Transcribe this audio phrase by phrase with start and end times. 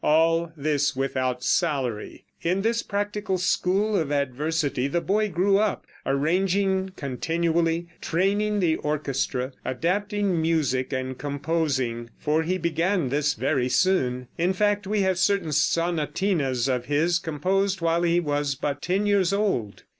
[0.03, 2.25] All this without salary.
[2.41, 9.51] In this practical school of adversity the boy grew up, arranging continually, training the orchestra,
[9.63, 15.51] adapting music and composing for he began this very soon; in fact, we have certain
[15.51, 19.83] sonatinas of his, composed while he was but ten years old.